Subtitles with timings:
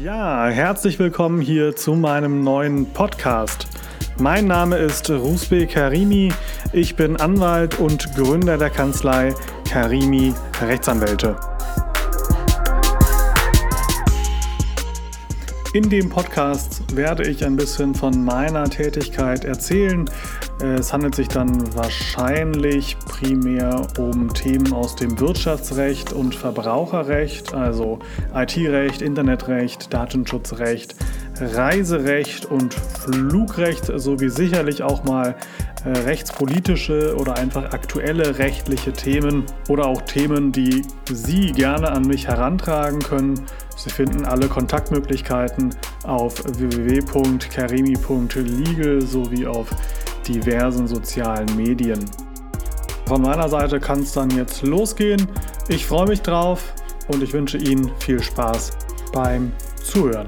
[0.00, 3.66] Ja, herzlich willkommen hier zu meinem neuen Podcast.
[4.16, 6.32] Mein Name ist Rusbe Karimi.
[6.72, 9.34] Ich bin Anwalt und Gründer der Kanzlei
[9.68, 10.32] Karimi
[10.62, 11.34] Rechtsanwälte.
[15.74, 20.08] In dem Podcast werde ich ein bisschen von meiner Tätigkeit erzählen.
[20.60, 27.98] Es handelt sich dann wahrscheinlich primär um Themen aus dem Wirtschaftsrecht und Verbraucherrecht, also
[28.34, 30.96] IT-Recht, Internetrecht, Datenschutzrecht,
[31.38, 35.36] Reiserecht und Flugrecht sowie sicherlich auch mal
[35.84, 40.82] äh, rechtspolitische oder einfach aktuelle rechtliche Themen oder auch Themen, die
[41.12, 43.46] Sie gerne an mich herantragen können.
[43.78, 49.68] Sie finden alle Kontaktmöglichkeiten auf www.karimi.legal sowie auf
[50.26, 52.04] diversen sozialen Medien.
[53.06, 55.28] Von meiner Seite kann es dann jetzt losgehen.
[55.68, 56.74] Ich freue mich drauf
[57.06, 58.72] und ich wünsche Ihnen viel Spaß
[59.12, 59.52] beim
[59.82, 60.26] Zuhören.